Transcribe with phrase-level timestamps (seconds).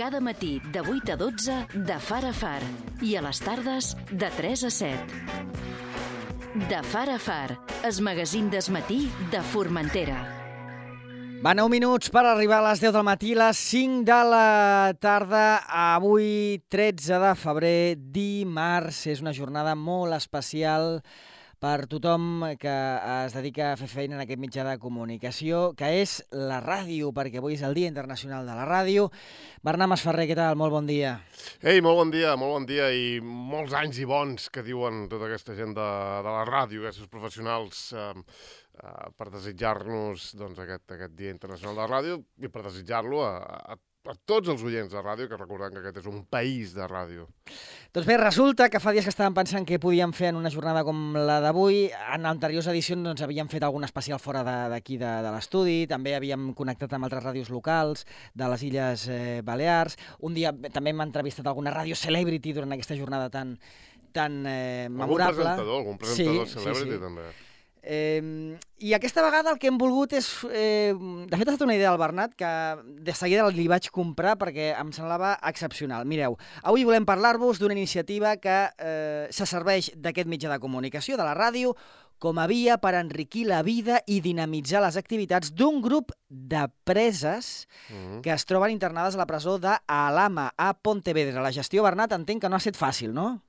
[0.00, 2.62] Cada matí de 8 a 12 de Far a Far
[3.04, 4.96] i a les tardes de 3 a 7.
[6.70, 10.16] De Far a Far, es magazín d'esmatí de Formentera.
[11.44, 15.44] Va 9 minuts per arribar a les 10 del matí, les 5 de la tarda,
[15.68, 19.04] avui 13 de febrer, dimarts.
[19.04, 21.02] És una jornada molt especial
[21.60, 22.72] per tothom que
[23.26, 27.42] es dedica a fer feina en aquest mitjà de comunicació, que és la ràdio, perquè
[27.42, 29.10] avui és el Dia Internacional de la Ràdio.
[29.66, 30.56] Bernat Masferrer, què tal?
[30.56, 31.18] Molt bon dia.
[31.60, 35.28] Ei, molt bon dia, molt bon dia i molts anys i bons que diuen tota
[35.28, 35.90] aquesta gent de,
[36.24, 38.08] de la ràdio, aquests professionals, eh,
[38.80, 43.34] eh, per desitjar-nos doncs, aquest, aquest Dia Internacional de la Ràdio i per desitjar-lo a,
[43.76, 46.86] a, a tots els oients de ràdio, que recordem que aquest és un país de
[46.88, 47.26] ràdio.
[47.92, 50.82] Doncs bé, resulta que fa dies que estàvem pensant què podíem fer en una jornada
[50.86, 51.82] com la d'avui.
[52.14, 54.40] En anteriors edicions doncs, havíem fet algun especial fora
[54.72, 59.06] d'aquí de, de, de l'estudi, també havíem connectat amb altres ràdios locals de les Illes
[59.12, 59.98] eh, Balears.
[60.24, 63.58] Un dia també hem entrevistat alguna ràdio celebrity durant aquesta jornada tan,
[64.16, 65.44] tan eh, memorable.
[65.44, 67.04] Algun presentador, algun presentador sí, celebrity sí, sí.
[67.04, 67.30] també.
[67.82, 70.28] Eh, I aquesta vegada el que hem volgut és...
[70.50, 72.50] Eh, de fet, ha estat una idea del Bernat que
[73.04, 76.04] de seguida li vaig comprar perquè em semblava excepcional.
[76.08, 81.26] Mireu, avui volem parlar-vos d'una iniciativa que eh, se serveix d'aquest mitjà de comunicació, de
[81.26, 81.74] la ràdio,
[82.20, 87.66] com a via per enriquir la vida i dinamitzar les activitats d'un grup de preses
[87.90, 88.20] Mm -hmm.
[88.20, 91.42] que es troben internades a la presó d'Alama, a Pontevedra.
[91.42, 93.42] La gestió, Bernat, entenc que no ha estat fàcil, no?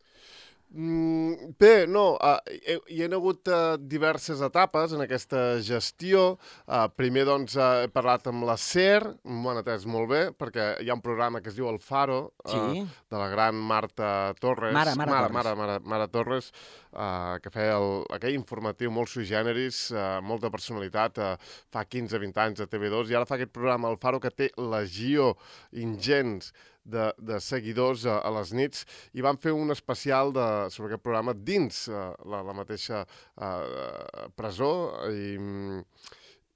[0.74, 6.38] Mm, bé, no, uh, hi, hi ha hagut uh, diverses etapes en aquesta gestió.
[6.64, 10.70] Uh, primer, doncs, uh, he parlat amb la SER, m'ho han atès molt bé, perquè
[10.80, 12.86] hi ha un programa que es diu El Faro, uh, Sí.
[13.12, 14.72] de la gran Marta Torres.
[14.74, 15.36] Mare, Mare Mare, Torres.
[15.36, 16.52] Mare, Mare, Mare Torres,
[16.94, 21.36] uh, que feia el, aquell informatiu molt sui generis, uh, molta personalitat, uh,
[21.70, 25.34] fa 15-20 anys a TV2, i ara fa aquest programa El Faro que té legió
[25.74, 26.54] ingents
[26.84, 31.06] de, de seguidors a, a les nits i van fer un especial de, sobre aquest
[31.06, 34.72] programa dins uh, la, la mateixa uh, presó
[35.12, 35.38] i,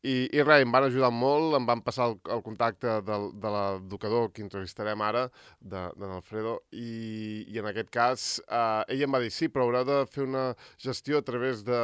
[0.06, 3.54] i, i res, em van ajudar molt, em van passar el, el contacte del, de
[3.56, 5.26] l'educador que entrevistarem ara,
[5.60, 9.66] de, de Alfredo, i, i en aquest cas uh, ella em va dir, sí, però
[9.66, 11.82] haurà de fer una gestió a través de...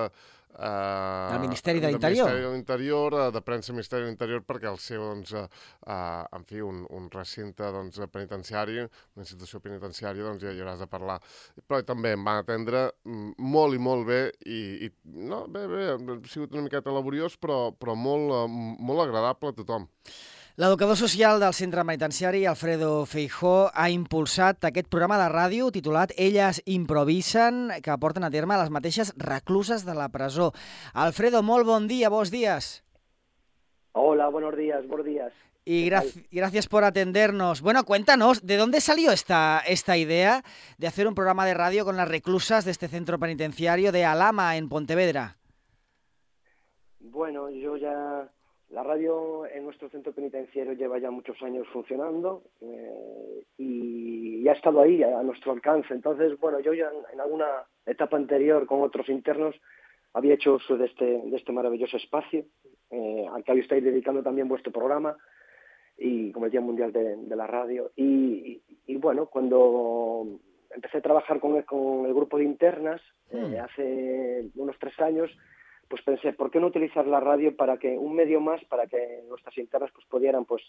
[0.51, 2.27] Uh, Del Ministeri de l'Interior.
[2.27, 5.45] Ministeri de l'Interior, eh, de premsa Ministeri de l'Interior, perquè el seu, doncs, eh,
[5.87, 10.83] uh, en fi, un, un recinte doncs, penitenciari, una institució penitenciària, doncs ja hi hauràs
[10.83, 11.21] de parlar.
[11.63, 14.91] Però també em van atendre mm, molt i molt bé i, i
[15.31, 19.59] no, bé, bé, ha sigut una miqueta laboriós, però, però molt, eh, molt agradable a
[19.63, 19.87] tothom.
[20.59, 26.59] L'educador social del centre penitenciari, Alfredo Feijó, ha impulsat aquest programa de ràdio titulat Elles
[26.67, 30.51] improvisen, que porten a terme les mateixes recluses de la presó.
[30.91, 32.83] Alfredo, molt bon dia, bons dies.
[33.93, 35.31] Hola, buenos días, buenos días.
[35.63, 37.61] Y gracias por atendernos.
[37.61, 40.43] Bueno, cuéntanos, ¿de dónde salió esta, esta idea
[40.77, 44.57] de hacer un programa de radio con las reclusas de este centro penitenciario de Alama,
[44.57, 45.37] en Pontevedra?
[46.99, 48.27] Bueno, yo ya...
[48.71, 54.55] La radio en nuestro centro penitenciario lleva ya muchos años funcionando eh, y ya ha
[54.55, 55.93] estado ahí, a nuestro alcance.
[55.93, 57.45] Entonces, bueno, yo ya en, en alguna
[57.85, 59.55] etapa anterior con otros internos
[60.13, 62.45] había hecho uso de este, de este maravilloso espacio
[62.91, 65.17] eh, al que hoy estáis dedicando también vuestro programa
[65.97, 67.91] y como el Día Mundial de, de la Radio.
[67.95, 70.25] Y, y- y bueno, cuando
[70.73, 73.01] empecé a trabajar con el, con el grupo de internas
[73.31, 75.29] eh, hace unos tres años,
[75.91, 79.23] pues pensé, ¿por qué no utilizar la radio para que un medio más para que
[79.27, 80.63] nuestras internas pues pudieran pues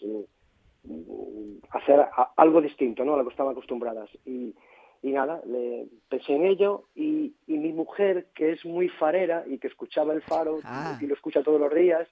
[0.83, 3.13] mm, hacer a- algo distinto, ¿no?
[3.13, 4.09] A lo que estaban acostumbradas.
[4.25, 4.53] Y,
[5.01, 9.57] y nada, le, pensé en ello y, y mi mujer, que es muy farera y
[9.59, 10.97] que escuchaba el faro Ah.
[11.01, 12.07] y lo escucha todos los días,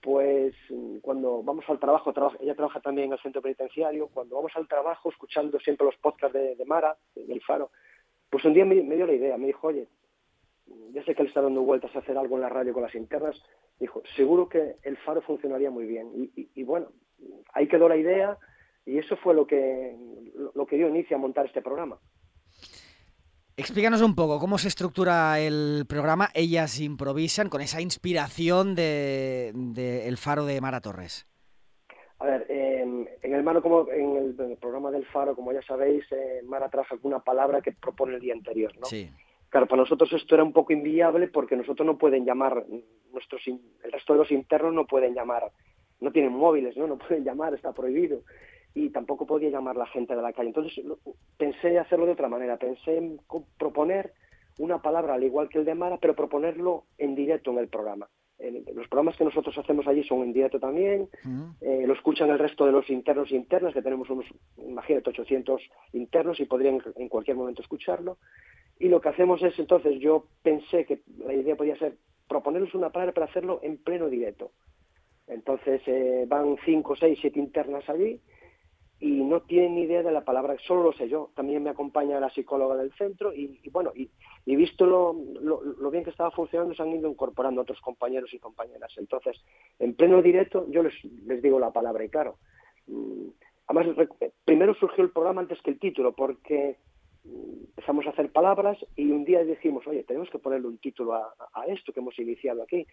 [0.00, 4.36] pues mm, cuando vamos al trabajo, traba- ella trabaja también en el centro penitenciario, cuando
[4.36, 7.70] vamos al trabajo escuchando siempre los podcasts de, de Mara, de- del Faro,
[8.30, 9.88] pues un día me, me dio la idea, me dijo, oye,
[10.92, 12.94] ya sé que él está dando vueltas a hacer algo en la radio con las
[12.94, 13.40] internas,
[13.78, 16.10] dijo, seguro que el Faro funcionaría muy bien.
[16.14, 16.88] Y, y- y bueno,
[17.54, 18.38] ahí quedó la idea
[18.86, 19.96] y eso fue lo que,
[20.54, 21.98] lo, que dio inicio a montar este programa.
[23.56, 30.08] Explícanos un poco cómo se estructura el programa Ellas improvisan con esa inspiración de, de
[30.08, 31.26] El Faro de Mara Torres.
[32.20, 32.82] A ver, eh,
[33.22, 36.40] en el Maro, como en el, en el programa del Faro, como ya sabéis, eh,
[36.44, 38.86] Mara trabaja con una palabra que propone el día anterior, ¿no?
[38.86, 39.10] Sí.
[39.50, 42.64] Claro, para nosotros esto era un poco inviable porque nosotros no pueden llamar,
[43.12, 45.50] nuestros in- el resto de los internos no pueden llamar,
[46.00, 46.86] no tienen móviles, ¿no?
[46.86, 48.22] No pueden llamar, está prohibido.
[48.74, 50.48] Y tampoco podía llamar la gente de la calle.
[50.48, 50.84] Entonces
[51.36, 53.20] pensé hacerlo de otra manera, pensé en
[53.58, 54.12] proponer
[54.58, 58.08] una palabra al igual que el de Mara, pero proponerlo en directo en el programa.
[58.74, 61.08] los programas que nosotros hacemos allí son en directo también,
[61.60, 64.24] eh, lo escuchan el resto de los internos y internas, que tenemos unos,
[64.56, 65.60] imagínate, 800
[65.92, 68.16] internos y podrían en cualquier momento escucharlo.
[68.80, 71.96] Y lo que hacemos es, entonces, yo pensé que la idea podía ser
[72.26, 74.50] proponerles una palabra para hacerlo en pleno directo.
[75.30, 78.20] Entonces eh, van cinco, seis, siete internas allí
[78.98, 81.30] y no tienen ni idea de la palabra, solo lo sé yo.
[81.34, 84.10] También me acompaña la psicóloga del centro y, bueno, y,
[84.56, 88.92] visto lo, lo, bien que estaba funcionando, se han ido incorporando otros compañeros y compañeras.
[88.98, 89.40] Entonces,
[89.78, 90.94] en pleno directo, yo les,
[91.24, 92.36] les digo la palabra y claro.
[92.88, 93.28] Mm,
[93.68, 94.08] además,
[94.44, 96.76] primero surgió el programa antes que el título, porque
[97.24, 101.66] empezamos a hacer palabras y un día dijimos, oye, tenemos que ponerle un título a,
[101.66, 102.86] esto que hemos iniciado aquí.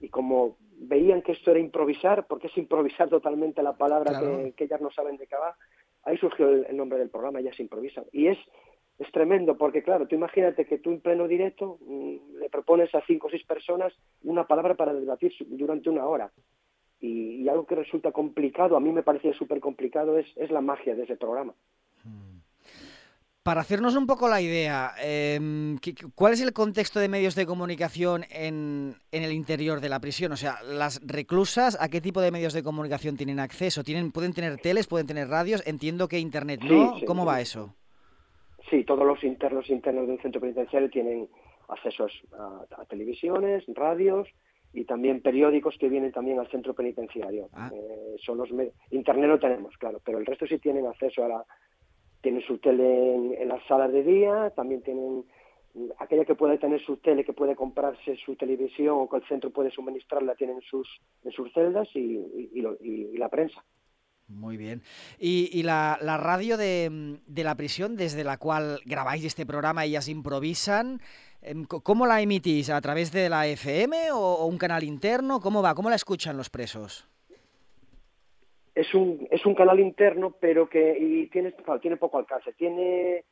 [0.00, 4.20] Y como veían que esto era improvisar, porque es improvisar totalmente la palabra
[4.56, 5.56] que, ellas no saben de qué va,
[6.04, 8.04] ahí surgió el, nombre del programa, ellas improvisan.
[8.12, 8.38] Y es,
[8.98, 13.02] es tremendo, porque claro, tú imagínate que tú en pleno directo mm, le propones a
[13.06, 13.92] cinco o seis personas
[14.22, 16.32] una palabra para debatir durante una hora.
[17.00, 20.94] Y, algo que resulta complicado, a mí me parecía súper complicado, es, es la magia
[20.94, 21.52] de ese programa.
[23.42, 25.76] Para hacernos un poco la idea, em,
[26.14, 30.30] ¿cuál es el contexto de medios de comunicación en, el interior de la prisión?
[30.30, 33.82] O sea, las reclusas, ¿a qué tipo de medios de comunicación tienen acceso?
[33.82, 35.66] ¿Tienen, ¿Pueden tener teles, pueden tener radios?
[35.66, 36.94] Entiendo que Internet no.
[37.04, 37.74] ¿Cómo va eso?
[38.70, 41.28] Sí, todos los internos internos de un centro penitenciario tienen
[41.68, 42.06] acceso
[42.38, 44.28] a, televisiones, radios
[44.72, 47.48] y también periódicos que vienen también al centro penitenciario.
[47.54, 47.72] Ah.
[47.74, 48.50] Eh, son los
[48.90, 51.44] Internet no tenemos, claro, pero el resto sí tienen acceso a la
[52.22, 55.24] tienen su tele en, las salas de día, también tienen
[55.98, 59.50] aquella que puede tener su tele, que puede comprarse su televisión o que el centro
[59.50, 60.88] puede suministrarla, tienen sus,
[61.24, 62.62] en sus celdas y,
[63.18, 63.62] la prensa.
[64.28, 64.82] Muy bien.
[65.18, 71.00] ¿Y, la, radio de, la prisión desde la cual grabáis este programa, ellas improvisan?
[71.42, 72.70] Em, ¿Cómo la emitís?
[72.70, 75.40] ¿A través de la FM o un canal interno?
[75.40, 75.74] ¿Cómo va?
[75.74, 77.08] ¿Cómo la escuchan los presos?
[78.74, 82.52] Es un, es un canal interno, pero que y tiene, tiene poco alcance.
[82.54, 83.24] Tiene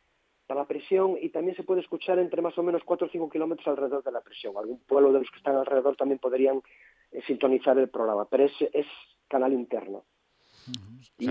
[0.47, 3.31] para la prisión y también se puede escuchar entre más o menos 4 o 5
[3.31, 4.55] kilómetros alrededor de la prisión.
[4.57, 6.61] Algún pueblo de los que están alrededor también podrían
[7.13, 8.87] eh, sintonizar el programa, pero es, es
[9.29, 10.05] canal interno.
[11.19, 11.29] y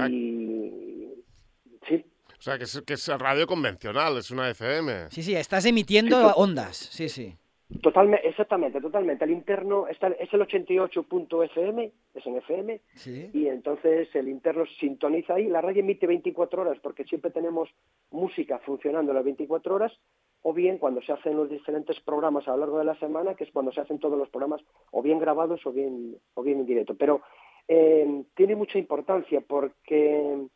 [1.87, 2.05] sí.
[2.39, 5.11] O sea, que es, que es radio convencional, es una FM.
[5.11, 7.35] Sí, sí, estás emitiendo ondas, sí, sí.
[7.81, 9.25] Totalmente, exactamente, totalmente.
[9.25, 12.81] El interno está, es el 88.fm, es en FM,
[13.31, 15.47] y entonces el interno sintoniza ahí.
[15.47, 17.69] La radio emite 24 horas porque siempre tenemos
[18.09, 19.93] música funcionando las 24 horas,
[20.41, 23.43] o bien cuando se hacen los diferentes programas a lo largo de la semana, que
[23.43, 24.61] es cuando se hacen todos los programas,
[24.91, 26.95] o bien grabados o bien, o bien en directo.
[26.95, 27.21] Pero
[27.67, 30.47] eh, tiene mucha importancia porque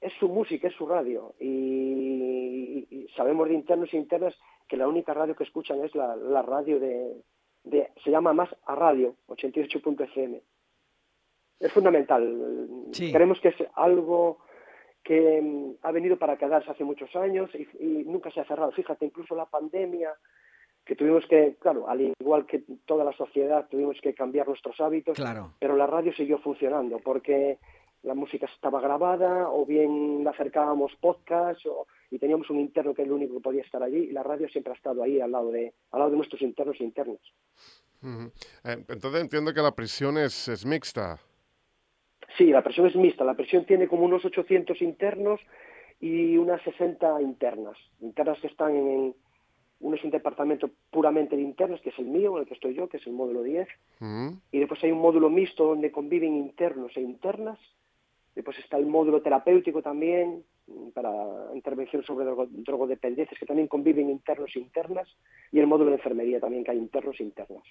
[0.00, 4.34] es su música, es su radio, y sabemos de internos e internas
[4.70, 7.22] que la única radio que escuchan es la, radio de,
[8.04, 10.40] se llama más a radio, 88.fm.
[11.58, 12.68] Es fundamental.
[12.96, 14.38] Creemos que es algo
[15.02, 18.70] que mm, ha venido para quedarse hace muchos años y, nunca se ha cerrado.
[18.70, 20.12] Fíjate, incluso la pandemia,
[20.84, 25.18] que tuvimos que, claro, al igual que toda la sociedad, tuvimos que cambiar nuestros hábitos,
[25.58, 27.58] pero la radio siguió funcionando porque
[28.02, 31.60] la música estaba grabada o bien la acercábamos podcast
[32.10, 34.48] y teníamos un interno que es el único que podía estar allí y la radio
[34.48, 37.20] siempre ha estado ahí al lado de, al lado de nuestros internos e internos.
[38.02, 41.18] Eh, entonces entiendo que la prisión es, es mixta.
[42.38, 43.24] Sí, la prisión es mixta.
[43.24, 45.40] La prisión tiene como unos 800 internos
[46.00, 47.76] y unas 60 internas.
[48.00, 49.14] Internas que están en,
[49.80, 52.74] uno es un departamento puramente de internos, que es el mío, en el que estoy
[52.74, 53.68] yo, que es el módulo 10.
[54.52, 57.58] Y después hay un módulo mixto donde conviven internos e internas
[58.34, 60.44] Después está el módulo terapéutico también,
[60.94, 61.10] para
[61.54, 65.08] intervención sobre drogodependencias, que también conviven internos e internas,
[65.52, 67.62] y el módulo de enfermería también, que hay internos e internas.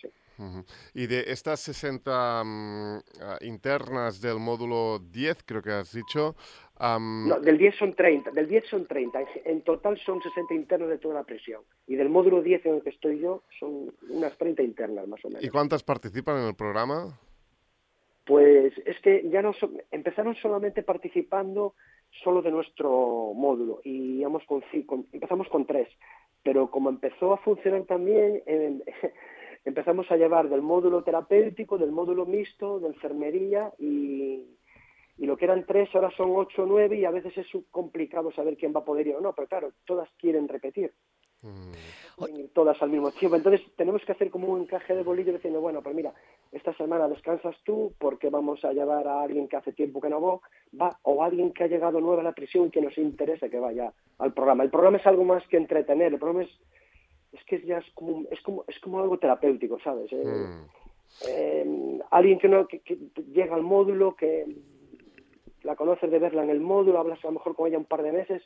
[0.94, 6.36] Y de estas 60 mm, ah, internas del módulo 10, creo que has dicho...
[6.82, 10.98] No, del 10 son 30, del 10 son 30, en total son 60 internos de
[10.98, 14.64] toda la prisión, y del módulo 10 en el que estoy yo son unas 30
[14.64, 15.44] internas más o menos.
[15.44, 17.20] ¿Y cuántas participan en el programa?
[18.30, 19.54] Pues es que ya no
[19.90, 21.74] empezaron solamente participando
[22.24, 24.22] solo de nuestro módulo y
[24.86, 25.88] con, empezamos con tres,
[26.44, 28.82] pero como empezó a funcionar también, em,
[29.66, 34.44] empezamos a llevar del módulo terapéutico, del módulo mixto, de enfermería y,
[35.18, 38.32] y lo que eran tres ahora son ocho o nueve y a veces es complicado
[38.32, 40.94] saber quién va a poder ir o no, pero claro, todas quieren repetir.
[41.42, 42.48] Mm.
[42.54, 43.38] Todas al mismo tiempo.
[43.38, 46.14] Entonces tenemos que hacer como un encaje de bolillo diciendo, bueno, pues mira,
[46.52, 50.42] esta semana descansas tú porque vamos a llevar a alguien que hace tiempo que no
[50.80, 53.60] va, o alguien que ha llegado nuevo a la prisión y que nos interesa que
[53.60, 54.64] vaya al programa.
[54.64, 56.50] El programa es algo más que entretener, el programa es,
[57.32, 60.12] es que ya es como, es como, es como algo terapéutico, ¿sabes?
[60.12, 60.66] Eh, mm.
[61.30, 62.82] eh, alguien que, no, que,
[63.32, 64.46] llega al módulo, que
[65.64, 68.04] la conoces de verla en el módulo, hablas a lo mejor con ella un par
[68.04, 68.44] de meses,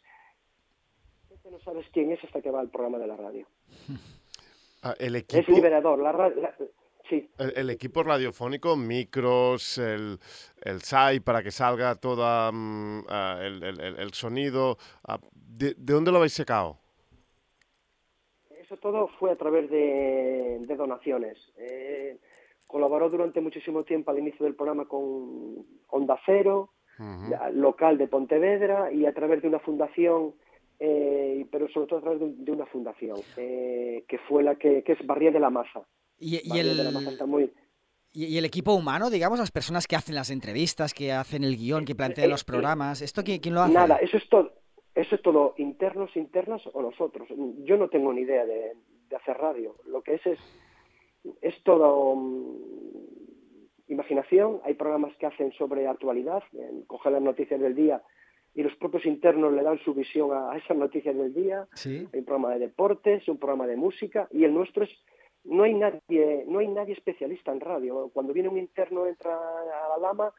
[1.51, 3.47] no sabes quién es hasta que va al programa de la radio.
[4.85, 5.41] Ah, el equipo...
[5.41, 5.97] Es liberador.
[5.99, 6.53] La,
[7.09, 7.29] sí.
[7.37, 10.19] el, equipo radiofónico, micros, el,
[10.61, 16.17] el SAI para que salga todo mm, ah, el, el, sonido, ah, ¿de, dónde lo
[16.17, 16.79] habéis sacado?
[18.59, 21.37] Eso todo fue a través de, de donaciones.
[21.55, 22.19] Eh,
[22.73, 26.71] colaboró durante muchísimo tiempo al inicio del programa con Onda Cero,
[27.53, 30.33] local de Pontevedra, y a través de una fundación,
[30.79, 34.93] eh, pero sobre todo a través de, una fundación, eh, que fue la que, que
[34.93, 35.81] es Barría de la Masa.
[36.19, 36.79] Y, el...
[38.13, 41.85] y, el equipo humano, digamos, las personas que hacen las entrevistas, que hacen el guion,
[41.85, 43.73] que plantean los programas, ¿esto quién, quién lo hace?
[43.73, 44.53] Nada, eso es todo.
[44.95, 47.27] Eso es todo, internos, internas o nosotros.
[47.63, 48.73] Yo no tengo ni idea de,
[49.09, 49.75] de hacer radio.
[49.87, 50.39] Lo que es es
[51.41, 52.55] es todo mm,
[53.87, 54.59] imaginación.
[54.63, 56.43] Hay programas que hacen sobre actualidad,
[56.87, 58.01] coger las noticias del día
[58.55, 61.67] y los propios internos le dan su visión a, esas noticias del día.
[61.85, 64.91] Hay un programa de deportes, un programa de música y el nuestro es
[65.45, 68.09] no hay nadie no hay nadie especialista en radio.
[68.13, 70.33] Cuando viene un interno entra a la lama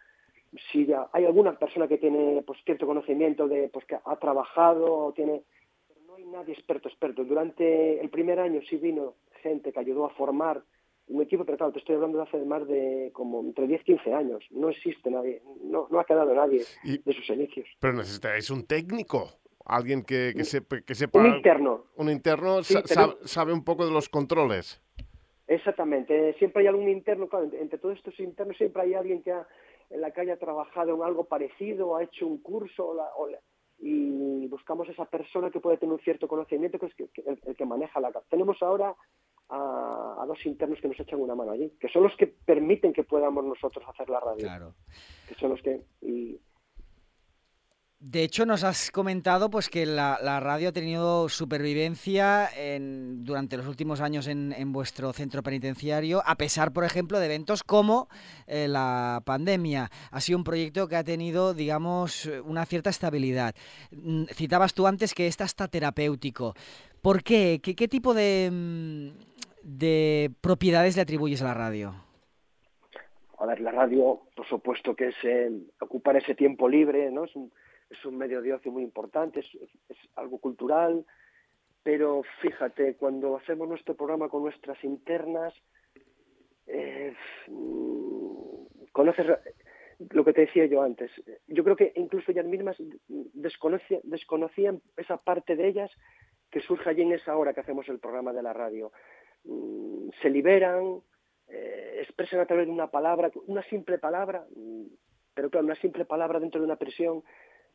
[0.72, 5.06] si ya hay alguna persona que tiene pues cierto conocimiento de pues que ha trabajado
[5.06, 5.42] o tiene
[5.88, 10.06] pero no hay nadie experto experto durante el primer año sí vino gente que ayudó
[10.06, 10.62] a formar
[11.08, 14.14] un equipo, pero claro, te estoy hablando de hace más de como entre 10 15
[14.14, 14.44] años.
[14.50, 17.66] No existe nadie, no, no ha quedado nadie de sus inicios.
[17.80, 19.28] Pero necesitáis un técnico,
[19.64, 21.20] alguien que, que, sepa, que sepa...
[21.20, 21.84] Un interno.
[21.96, 24.82] Un interno sabe, un poco de los controles.
[25.46, 26.34] Exactamente.
[26.38, 29.46] Siempre hay algún interno, claro, entre todos estos internos siempre hay alguien que ha,
[29.90, 32.96] en la calle ha trabajado en algo parecido, ha hecho un curso
[33.78, 36.94] y buscamos esa persona que puede tener un cierto conocimiento, que es
[37.26, 38.10] el, el que maneja la...
[38.30, 38.94] Tenemos ahora
[39.48, 43.04] a, dos internos que nos echan una mano allí, que son los que permiten que
[43.04, 44.38] podamos nosotros hacer la radio.
[44.38, 44.74] Claro.
[45.28, 45.82] Que son los que...
[48.06, 53.66] De hecho, nos has comentado pues que la, radio ha tenido supervivencia en, durante los
[53.66, 58.08] últimos años en, vuestro centro penitenciario, a pesar, por ejemplo, de eventos como
[58.46, 59.90] eh, la pandemia.
[60.10, 63.54] Ha sido un proyecto que ha tenido, digamos, una cierta estabilidad.
[63.90, 66.52] Mm, citabas tú antes que está terapéutico.
[67.00, 67.58] ¿Por qué?
[67.62, 69.08] ¿Qué, tipo de, mm,
[69.62, 71.94] de propiedades le atribuyes a la radio?
[73.38, 75.16] A ver, la radio, por supuesto que es
[75.80, 77.24] ocupar ese tiempo libre, ¿no?
[77.24, 77.50] Es un,
[77.90, 79.48] es un medio de ocio muy importante, es,
[80.16, 81.04] algo cultural,
[81.82, 85.54] pero fíjate, cuando hacemos nuestro programa con nuestras internas,
[86.66, 87.14] eh,
[88.92, 89.26] conoces
[90.10, 91.10] lo que te decía yo antes.
[91.46, 92.76] Yo creo que incluso ellas mismas
[93.08, 95.90] desconocían esa parte de ellas
[96.50, 98.92] que surge allí en esa hora que hacemos el programa de la radio.
[99.44, 101.00] Mm, se liberan,
[101.48, 104.84] eh, expresan a través de una palabra, una simple palabra, mm,
[105.34, 107.24] pero claro, una simple palabra dentro de una prisión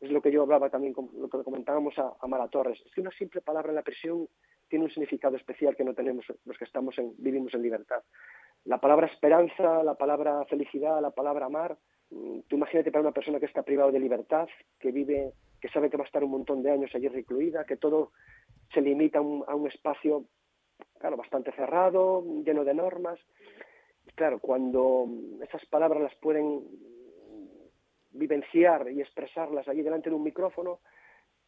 [0.00, 3.02] es lo que yo hablaba también, lo que comentábamos a, a Mara Torres, es que
[3.02, 4.26] una simple palabra en la prisión
[4.68, 8.02] tiene un significado especial que no tenemos los que estamos en, vivimos en libertad.
[8.64, 11.76] La palabra esperanza, la palabra felicidad, la palabra amar,
[12.10, 15.90] mm, tú imagínate para una persona que está privada de libertad, que vive, que sabe
[15.90, 18.12] que va a estar un montón de años allí recluida, que todo
[18.72, 20.24] se limita a un, a un espacio,
[20.98, 23.18] claro, bastante cerrado, lleno de normas.
[24.14, 25.08] Claro, cuando
[25.42, 26.62] esas palabras las pueden
[28.12, 30.80] vivenciar y expresarlas allí delante de un micrófono,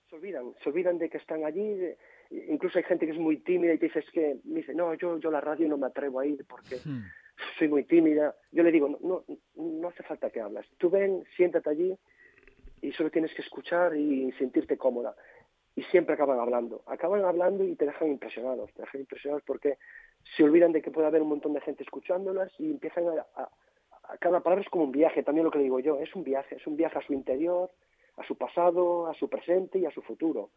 [0.09, 1.95] se olvidan, se olvidan de que están allí.
[2.31, 5.19] incluso hay gente que es muy tímida y te dice, que, me dice, no, yo,
[5.19, 7.03] yo la radio no me atrevo a ir porque hmm.
[7.59, 8.35] soy muy tímida.
[8.51, 10.67] Yo le digo, no, no, no hace falta que hablas.
[10.79, 11.97] Tú ven, siéntate allí
[12.83, 15.15] y solo tienes que escuchar y sentirte cómoda.
[15.75, 16.83] Y siempre acaban hablando.
[16.87, 18.73] Acaban hablando y te dejan impresionados.
[18.75, 19.79] Te dejan impresionados porque
[20.37, 23.49] se olvidan de que puede haber un montón de gente escuchándolas y empiezan a,
[24.21, 26.57] cada palabra es como un viaje, también lo que le digo yo, es un viaje,
[26.57, 27.71] es un viaje a su interior,
[28.17, 30.51] a su pasado, a su presente y a su futuro.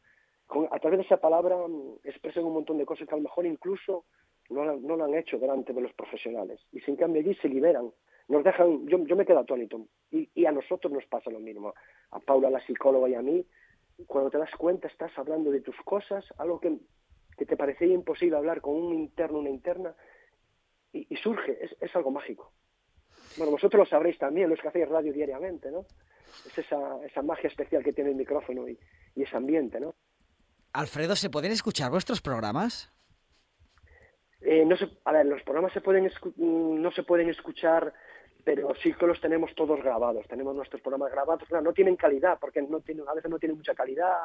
[0.71, 3.45] a través de esa palabra mm, expresan un montón de cosas que a lo mejor
[3.45, 4.05] incluso
[4.49, 6.59] no, lo han hecho delante de los profesionales.
[6.71, 7.91] Y sin cambio allí se liberan,
[8.27, 9.87] nos dejan, yo, yo me quedo atónito.
[10.11, 11.73] Y, y a nosotros nos pasa lo mismo,
[12.11, 13.45] a Paula, la psicóloga y a mí,
[14.07, 16.77] cuando te das cuenta estás hablando de tus cosas, algo que,
[17.37, 19.95] que te parecía imposible hablar con un interno, una interna,
[20.91, 22.51] y, y surge, es, es algo mágico.
[23.37, 25.85] Bueno, vosotros lo sabréis también, los que hacéis radio diariamente, ¿no?
[26.45, 28.77] Es esa, esa magia especial que tiene el micrófono y,
[29.15, 29.95] ese ambiente, ¿no?
[30.73, 32.91] Alfredo, ¿se pueden escuchar vuestros programas?
[34.41, 34.75] Eh, no
[35.05, 37.93] a ver, los programas se pueden no se pueden escuchar,
[38.43, 40.27] pero sí que los tenemos todos grabados.
[40.27, 41.49] Tenemos nuestros programas grabados.
[41.49, 44.17] no tienen calidad, porque no tienen, a veces no tienen mucha calidad,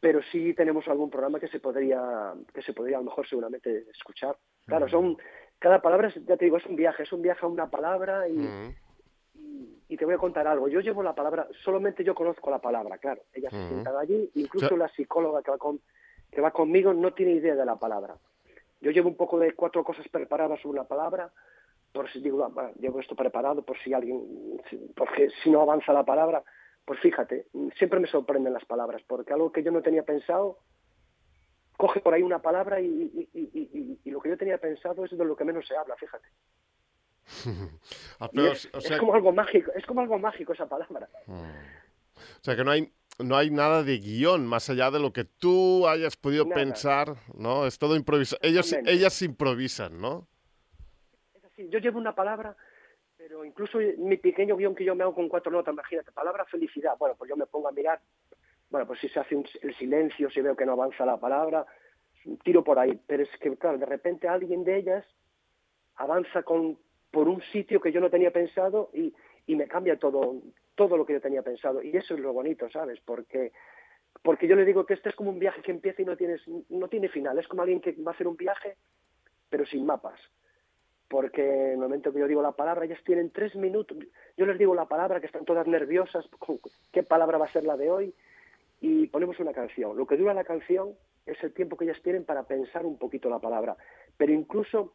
[0.00, 3.84] pero sí tenemos algún programa que se podría, que se podría a lo mejor seguramente
[3.90, 4.36] escuchar.
[4.66, 5.16] Claro, son
[5.62, 8.26] cada palabra, es, ya te digo, es un viaje, es un viaje a una palabra
[8.28, 8.74] y,
[9.88, 10.66] y, te voy a contar algo.
[10.66, 13.22] Yo llevo la palabra, solamente yo conozco la palabra, claro.
[13.32, 15.80] Ella se sienta allí, incluso la psicóloga que va, con,
[16.32, 18.16] que va conmigo no tiene idea de la palabra.
[18.80, 21.30] Yo llevo un poco de cuatro cosas preparadas sobre la palabra,
[21.92, 24.20] por si digo, ah, llevo esto preparado por si alguien,
[24.96, 26.42] porque si no avanza la palabra,
[26.84, 27.46] pues fíjate,
[27.78, 30.58] siempre me sorprenden las palabras, porque algo que yo no tenía pensado,
[31.82, 33.28] coge por ahí una palabra y,
[34.04, 36.28] lo que yo tenía pensado es de lo que menos se habla, fíjate.
[38.20, 38.68] Ah, es,
[39.00, 41.08] como algo mágico, es como algo mágico esa palabra.
[41.26, 41.32] Mm.
[41.32, 45.24] O sea que no hay no hay nada de guion más allá de lo que
[45.24, 47.66] tú hayas podido pensar, ¿no?
[47.66, 48.38] Es todo improvisado.
[48.42, 50.28] Ellos, ellas improvisan, ¿no?
[51.34, 51.68] Es así.
[51.68, 52.56] Yo llevo una palabra,
[53.16, 56.96] pero incluso mi pequeño guion que yo me hago con cuatro notas, imagínate, palabra felicidad.
[56.96, 58.00] Bueno, pues yo me pongo a mirar,
[58.72, 61.66] bueno, pues si se hace el silencio, si veo que no avanza la palabra,
[62.42, 62.98] tiro por ahí.
[63.06, 65.04] Pero es que, claro, de repente alguien de ellas
[65.96, 69.14] avanza por un sitio que yo no tenía pensado y,
[69.46, 70.40] y me cambia todo,
[70.74, 71.82] todo lo que yo tenía pensado.
[71.82, 72.98] Y eso es lo bonito, ¿sabes?
[73.04, 73.52] Porque,
[74.22, 76.40] porque yo le digo que este es como un viaje que empieza y no, tienes,
[76.70, 77.38] no tiene final.
[77.38, 78.78] Es como alguien que va a hacer un viaje,
[79.50, 80.18] pero sin mapas.
[81.08, 83.98] Porque en el momento que yo digo la palabra, ellas tienen tres minutos.
[84.38, 86.26] Yo les digo la palabra, que están todas nerviosas,
[86.90, 88.14] qué palabra va a ser la de hoy,
[88.82, 89.96] y ponemos una canción.
[89.96, 90.90] Lo que dura la canción
[91.24, 93.76] es el tiempo que ellas tienen para pensar un poquito la palabra.
[94.16, 94.94] Pero incluso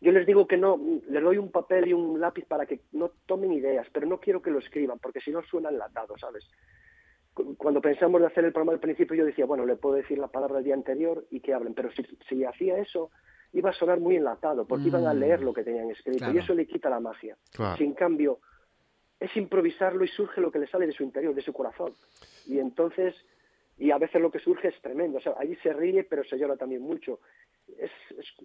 [0.00, 0.78] yo les digo que no,
[1.08, 4.40] les doy un papel y un lápiz para que no tomen ideas, pero no quiero
[4.40, 6.48] que lo escriban, porque si no suena enlatado, ¿sabes?
[7.58, 10.28] Cuando pensamos de hacer el programa al principio, yo decía, bueno, le puedo decir la
[10.28, 13.10] palabra del día anterior y que hablen, pero si, si hacía eso,
[13.52, 15.18] iba a sonar muy enlatado, porque iban a mm.
[15.18, 17.36] leer lo que tenían escrito, y eso le quita la magia.
[17.76, 18.38] sin cambio,
[19.20, 21.92] es improvisarlo y surge lo que le sale de su interior, de su corazón.
[22.46, 23.14] Y entonces,
[23.78, 26.38] y a veces lo que surge es tremendo, o sea, allí se ríe, pero se
[26.38, 27.20] llora también mucho
[27.78, 27.90] es,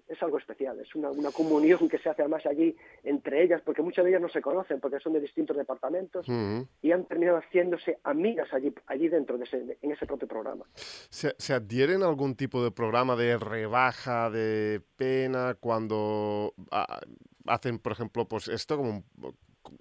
[0.08, 3.82] es, algo especial, es una, una, comunión que se hace además allí entre ellas, porque
[3.82, 6.26] muchas de ellas no se conocen, porque son de distintos departamentos
[6.82, 10.66] y han terminado haciéndose amigas allí, allí dentro, de ese, en ese propio programa.
[10.76, 17.00] ¿Se, ¿Se adhieren a algún tipo de programa de rebaja de pena cuando ah,
[17.46, 19.04] hacen, por ejemplo, pues esto como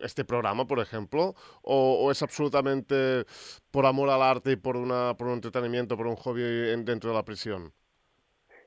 [0.00, 3.24] este programa, por ejemplo, o, o, es absolutamente
[3.70, 6.42] por amor al arte y por, una, por un entretenimiento, por un hobby
[6.84, 7.72] dentro de la prisión?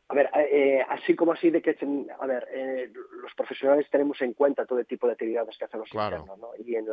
[0.10, 1.76] A ver, eh, así como así de que,
[2.20, 5.92] a ver, eh, los profesionales tenemos en cuenta todo tipo de actividades que hacen los
[5.92, 6.50] internos, ¿no?
[6.64, 6.86] Y en,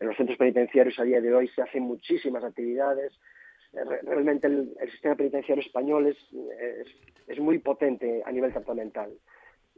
[0.00, 3.12] los centros penitenciarios a día de hoy se hacen muchísimas actividades.
[3.74, 6.16] Eh, realmente el, sistema penitenciario español es,
[7.28, 9.12] es, muy potente a nivel tratamental.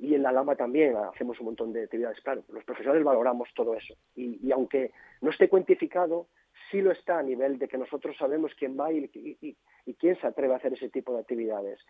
[0.00, 2.20] Y en la Lama también hacemos un montón de actividades.
[2.22, 3.94] Claro, los profesionales valoramos todo eso.
[4.14, 6.26] Y, y aunque no esté cuantificado,
[6.70, 10.26] sí lo está a nivel de que nosotros sabemos quién va y, y, quién se
[10.26, 11.80] atreve a hacer ese tipo de actividades.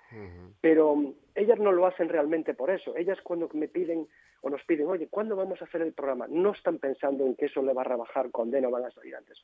[0.60, 2.96] Pero um, ellas no lo hacen realmente por eso.
[2.96, 4.08] Ellas cuando me piden
[4.42, 6.26] o nos piden, oye, ¿cuándo vamos a hacer el programa?
[6.28, 9.14] No están pensando en que eso le va a rebajar condena o van a salir
[9.14, 9.38] antes.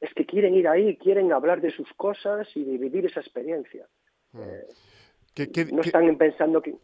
[0.00, 3.86] Es que quieren ir ahí, quieren hablar de sus cosas y vivir esa experiencia.
[4.34, 4.66] Eh,
[5.72, 6.74] no están pensando que...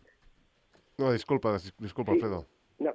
[0.99, 2.45] No, disculpa, disculpa, Alfredo.
[2.81, 2.93] No,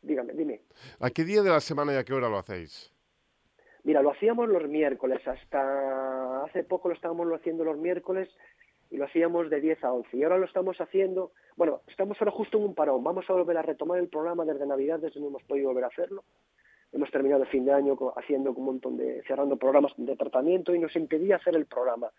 [0.00, 0.60] dígame, dime.
[1.00, 2.92] ¿A qué día de la semana y a qué hora lo hacéis?
[3.82, 8.28] Mira, lo hacíamos los miércoles, hasta hace poco lo estábamos haciendo los miércoles
[8.92, 10.16] y lo hacíamos de 10 a 11.
[10.16, 13.02] Y ahora lo estamos haciendo, bueno, estamos ahora justo en un parón.
[13.02, 15.88] Vamos a volver a retomar el programa desde Navidad, desde no hemos podido volver a
[15.88, 16.22] hacerlo.
[16.92, 20.78] Hemos terminado el fin de año haciendo un montón de, cerrando programas de tratamiento y
[20.78, 22.12] nos impedía hacer el programa.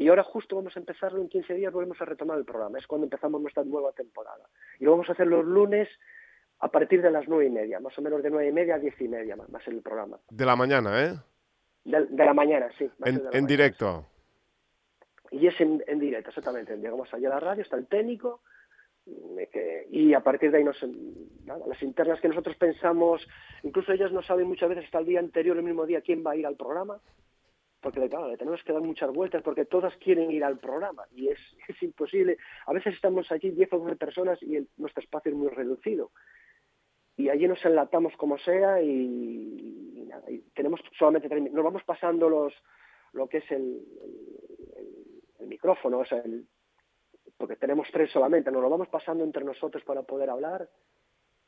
[0.00, 2.78] Y ahora justo vamos a empezarlo en 15 días, volvemos a retomar el programa.
[2.78, 4.48] Es cuando empezamos nuestra nueva temporada.
[4.78, 5.90] Y lo vamos a hacer los lunes
[6.60, 8.78] a partir de las nueve y media, más o menos de nueve y media a
[8.78, 10.18] diez y media, más el programa.
[10.30, 11.18] De la mañana, ¿eh?
[11.84, 12.90] De, la mañana, sí.
[13.04, 14.06] En, directo.
[15.32, 16.78] Y es en, directo, exactamente.
[16.78, 18.40] Llegamos allá a la radio, está el técnico,
[19.04, 19.38] mm,
[19.90, 20.82] y a partir de ahí nos,
[21.44, 23.28] las internas que nosotros pensamos,
[23.64, 26.30] incluso ellas no saben muchas veces hasta el día anterior, el mismo día, quién va
[26.30, 26.98] a ir al programa,
[27.80, 31.28] porque claro, le tenemos que dar muchas vueltas porque todas quieren ir al programa y
[31.28, 31.38] es,
[31.68, 32.36] es imposible.
[32.66, 36.10] A veces estamos allí 10 o 12 personas y nuestro espacio es muy reducido
[37.20, 42.54] y allí nos enlatamos como sea y, nada, tenemos solamente nos vamos pasando los
[43.12, 43.84] lo que es el,
[45.40, 46.46] el, micrófono, o el,
[47.36, 50.70] porque tenemos tres solamente, nos lo vamos pasando entre nosotros para poder hablar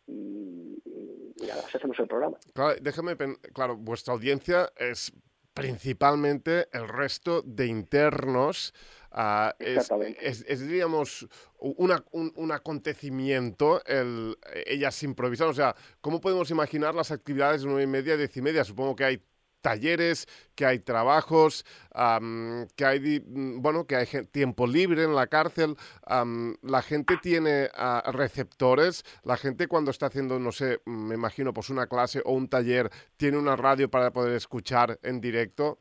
[0.08, 2.36] y, y, nada, hacemos el programa.
[2.52, 3.16] Claro, déjame,
[3.54, 5.12] claro, vuestra audiencia es
[5.54, 8.74] principalmente el resto de internos.
[9.12, 15.48] Uh, es, es, es, diríamos, una, un, un, acontecimiento, el, ellas improvisan.
[15.48, 18.64] O sea, ¿cómo podemos imaginar las actividades de nueve y media, diez y media?
[18.64, 19.22] Supongo que hay
[19.62, 21.64] talleres, que hay trabajos,
[22.76, 25.76] que hay mm, bueno, que hay tiempo libre en la cárcel.
[26.62, 29.04] la gente tiene ah, receptores.
[29.24, 32.90] La gente cuando está haciendo, no sé, me imagino, pues una clase o un taller,
[33.16, 35.78] tiene una radio para poder escuchar en directo.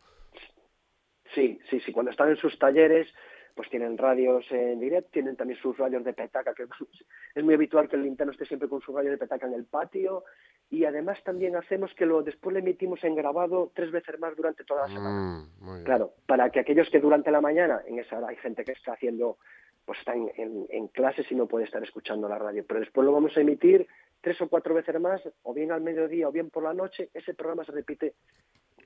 [1.33, 1.91] Sí, sí, sí.
[1.91, 3.07] Cuando están en sus talleres,
[3.55, 6.63] pues tienen radios en directo, tienen también sus radios de petaca, que
[7.35, 9.65] es muy habitual que el interno esté siempre con su radio de petaca en el
[9.65, 10.23] patio,
[10.71, 14.63] y además también hacemos que lo después lo emitimos en grabado tres veces más durante
[14.63, 15.45] toda la semana.
[15.59, 18.71] Mm, claro, para que aquellos que durante la mañana, en esa hora hay gente que
[18.71, 19.37] está haciendo,
[19.85, 20.31] pues está en,
[20.69, 23.85] en clases y no puede estar escuchando la radio, pero después lo vamos a emitir
[24.21, 27.33] tres o cuatro veces más, o bien al mediodía o bien por la noche, ese
[27.33, 28.15] programa se repite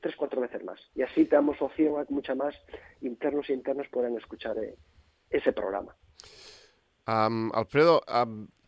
[0.01, 0.79] tres, cuatro veces más.
[0.95, 2.55] Y así te damos opción a que mucha más
[3.01, 4.75] internos e internos puedan escuchar eh,
[5.29, 5.95] ese programa.
[7.05, 8.01] Alfredo,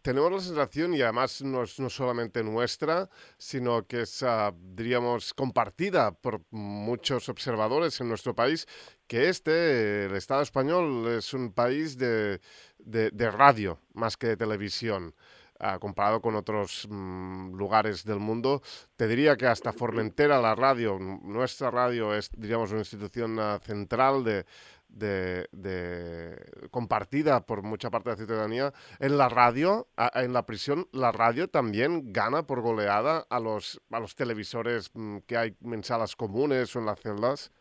[0.07, 5.33] tenemos la sensación, y además no es no solamente nuestra, sino que es, uh, diríamos,
[5.33, 8.65] compartida por muchos observadores en nuestro país,
[9.05, 12.39] que este, el Estado español, es un país de,
[12.77, 15.13] de radio más que de televisión.
[15.59, 18.61] Ah, comparado con otros mm, lugares del mundo.
[18.95, 24.23] Te diría que hasta Formentera, la radio, nuestra radio es, diríamos, una institución uh, central
[24.23, 24.45] de,
[24.89, 26.35] de, de,
[26.71, 28.73] compartida por mucha parte de la ciudadanía.
[28.99, 33.99] En la radio, en la prisión, la radio también gana por goleada a los, a
[33.99, 37.51] los televisores mm, que hay en salas comunes o en las celdas.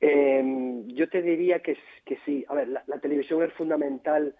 [0.00, 2.44] Eh, yo te diría que, que sí.
[2.48, 4.34] A ver, la, televisión es fundamental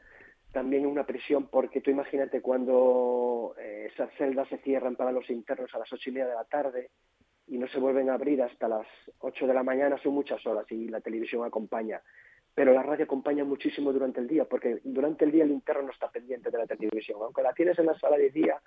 [0.52, 5.74] también una prisión, porque tú imagínate cuando eh, esas celdas se cierran para los internos
[5.74, 6.90] a las ocho y media de la tarde
[7.48, 8.86] y no se vuelven a abrir hasta las
[9.20, 12.00] ocho de la mañana, son muchas horas y la televisión acompaña.
[12.54, 15.92] Pero la radio acompaña muchísimo durante el día, porque durante el día el interno no
[15.92, 17.20] está pendiente de la televisión.
[17.22, 18.60] Aunque la tienes en la sala de día,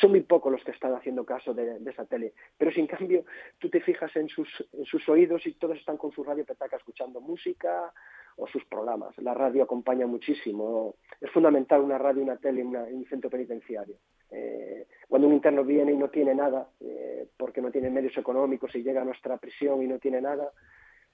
[0.00, 2.34] son muy pocos los que están haciendo caso de, esa tele.
[2.56, 3.24] Pero si en cambio
[3.58, 6.76] tú te fijas en sus, en sus oídos y todos están con su radio petaca
[6.76, 7.92] escuchando música
[8.36, 9.16] o sus programas.
[9.18, 10.96] La radio acompaña muchísimo.
[11.20, 13.96] Es fundamental una radio una tele en, un centro penitenciario.
[14.30, 18.74] Eh, cuando un interno viene y no tiene nada, eh, porque no tiene medios económicos
[18.74, 20.52] y llega a nuestra prisión y no tiene nada,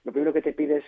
[0.02, 0.84] lo primero que te pide es,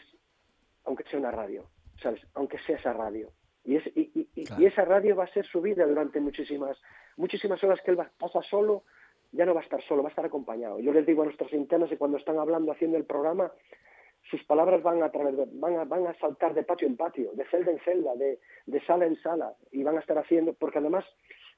[0.85, 1.69] aunque sea una radio,
[2.03, 2.21] ¿sabes?
[2.35, 3.31] Aunque sea esa radio.
[3.65, 6.81] Y, es, y, y, esa radio va a ser su vida durante muchísimas,
[7.17, 8.85] muchísimas horas que él va, pasa solo,
[9.33, 10.79] ya no va a estar solo, va a estar acompañado.
[10.79, 13.51] Yo les digo a nuestros internos que cuando están hablando, haciendo el programa,
[14.31, 17.45] sus palabras van a, través van, a, van a saltar de patio en patio, de
[17.47, 21.05] celda en celda, de, de sala en sala, y van a estar haciendo, porque además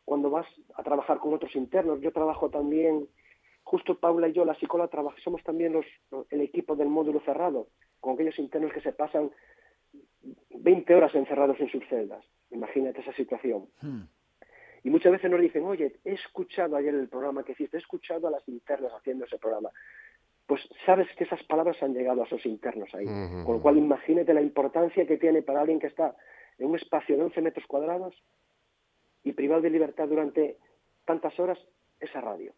[0.09, 3.07] cuando vas a trabajar con otros internos, yo trabajo también,
[3.63, 4.89] justo Paula y yo, la psicóloga,
[5.23, 5.85] somos también los,
[6.31, 7.69] el equipo del módulo cerrado,
[8.01, 9.31] con aquellos internos que se pasan
[10.49, 12.25] 20 horas encerrados en sus celdas.
[12.51, 13.69] Imagínate esa situación.
[13.83, 14.05] Hmm.
[14.83, 18.29] Y muchas veces nos dicen, oye, he escuchado ayer el programa que hiciste, he escuchado
[18.29, 19.71] a las internas haciendo ese programa
[20.47, 23.05] pues sabes que esas palabras han llegado a esos internos ahí.
[23.45, 26.17] Con lo cual, imagínate la importancia que tiene para alguien que está
[26.57, 28.15] en un espacio de 11 metros cuadrados
[29.29, 30.59] y privado de libertad durante
[31.05, 31.59] tantas horas
[32.01, 32.53] esa radio.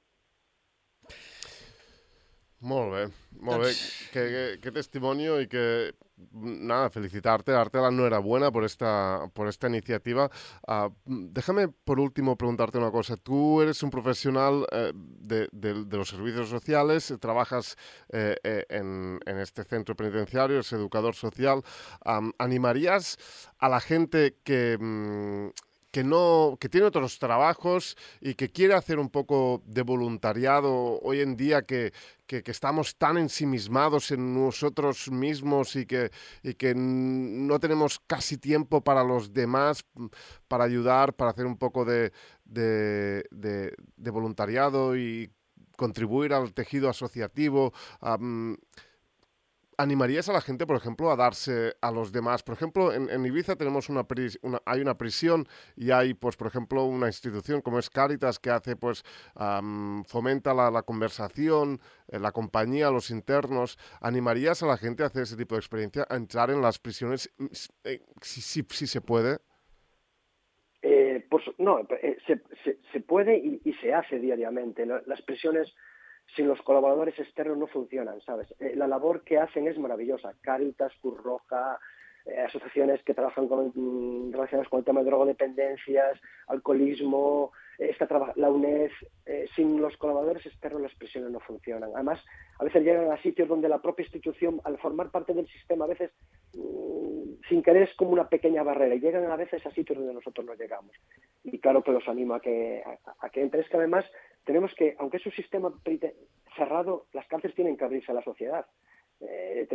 [2.60, 3.06] Molt bé,
[3.40, 3.70] molt bé.
[4.12, 5.94] Qué, qué, testimonio y que,
[6.32, 10.30] nada, felicitarte, darte la enhorabuena por esta, por esta iniciativa.
[10.68, 13.16] Uh, déjame, por último, preguntarte una cosa.
[13.16, 17.78] Tú eres un profesional eh, de, de, de, los servicios sociales, trabajas
[18.12, 21.62] eh, eh, en, en, este centro penitenciario, eres educador social.
[22.04, 23.16] Um, ¿Animarías
[23.58, 24.76] a la gente que...
[24.78, 25.50] Um,
[25.90, 31.20] que no que tiene otros trabajos y que quiere hacer un poco de voluntariado hoy
[31.20, 31.92] en día que,
[32.26, 36.10] que, estamos tan ensimismados en nosotros mismos y que,
[36.42, 39.84] y que no tenemos casi tiempo para los demás,
[40.46, 42.12] para ayudar, para hacer un poco de,
[42.44, 45.32] de, voluntariado y
[45.76, 47.72] contribuir al tejido asociativo.
[49.80, 52.42] ¿Animarías a la gente, por ejemplo, a darse a los demás?
[52.42, 54.04] Por ejemplo, en, Ibiza tenemos una,
[54.66, 58.76] hay una prisión y hay, pues, por ejemplo, una institución como es Caritas que hace,
[58.76, 59.02] pues,
[60.06, 63.78] fomenta la, conversación, eh, la compañía, los internos.
[64.02, 67.32] ¿Animarías a la gente a hacer ese tipo de experiencia, a entrar en las prisiones,
[67.38, 67.46] mm,
[67.84, 69.38] eh, si, si, se puede?
[70.82, 71.88] Eh, pues no,
[72.26, 72.42] se,
[72.92, 74.84] se, puede y, y, se hace diariamente.
[74.84, 75.72] Las prisiones
[76.36, 78.54] sin los colaboradores externos no funcionan, ¿sabes?
[78.60, 80.34] Eh, la labor que hacen es maravillosa.
[80.40, 81.78] Caritas, Cruz Roja,
[82.26, 87.96] eh, asociaciones que trabajan mm, relacionadas con el tema de drogodependencias, alcoholismo, eh,
[88.36, 88.90] la UNED,
[89.56, 91.90] sin los colaboradores externos las prisiones no funcionan.
[91.94, 92.22] Además,
[92.58, 95.88] a veces llegan a sitios donde la propia institución, al formar parte del sistema, a
[95.88, 96.10] veces
[96.54, 97.00] mm,
[97.48, 100.54] sin querer es como una pequeña barrera llegan a veces a sitios donde nosotros no
[100.54, 100.92] llegamos.
[101.42, 102.82] Y claro que los animo a que,
[103.20, 103.62] a, que entren.
[103.62, 104.04] Es que además
[104.44, 105.72] tenemos que, aunque es un sistema
[106.56, 108.66] cerrado, las cárceles tienen que abrirse a la sociedad.
[109.20, 109.68] Eh,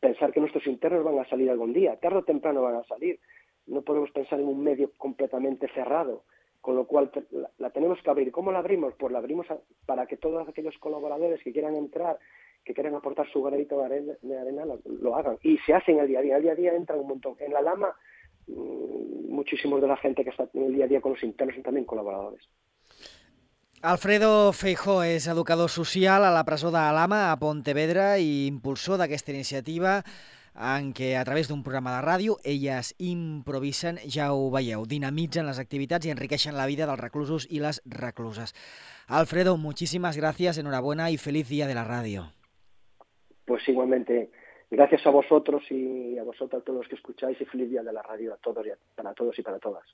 [0.00, 3.20] pensar que nuestros internos van a salir algún día, tarde o temprano van a salir.
[3.66, 6.24] No podemos pensar en un medio completamente cerrado,
[6.60, 7.10] con lo cual
[7.58, 8.32] la, tenemos que abrir.
[8.32, 8.94] ¿Cómo la abrimos?
[8.94, 9.46] Pues la abrimos
[9.84, 12.18] para que todos aquellos colaboradores que quieran entrar,
[12.64, 15.38] que quieran aportar su granito de arena, lo, hagan.
[15.42, 16.36] Y se hace en el día a día.
[16.36, 17.36] El día a día entra un montón.
[17.40, 17.94] En la Lama,
[18.46, 21.54] mm, muchísimos de la gente que está en el día a día con los internos
[21.54, 22.48] son también colaboradores.
[23.82, 29.98] Alfredo Feijó és educador social a la presó d'Alama, a Pontevedra, i impulsor d'aquesta iniciativa
[30.56, 35.60] en què a través d'un programa de ràdio elles improvisen, ja ho veieu, dinamitzen les
[35.60, 38.54] activitats i enriqueixen la vida dels reclusos i les recluses.
[39.08, 42.32] Alfredo, muchísimas gracias, enhorabuena y feliz día de la radio.
[43.44, 44.30] Pues igualmente,
[44.70, 47.92] gracias a vosotros y a vosotros, a todos los que escucháis y feliz día de
[47.92, 49.84] la radio a todos y para todos y para todas.